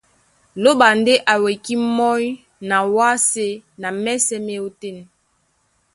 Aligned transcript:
Lóɓa 0.63 0.87
ndé 0.99 1.13
a 1.31 1.33
wekí 1.45 1.73
mɔ́ny 1.97 2.25
na 2.69 2.77
wásē 2.95 3.47
na 3.81 3.87
mɛ́sɛ̄ 4.03 4.37
má 4.45 4.51
e 4.57 4.57
ótên. 4.67 4.97